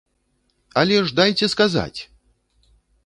Але 0.81 0.97
ж 1.09 1.13
дайце 1.19 1.51
сказаць! 1.55 1.99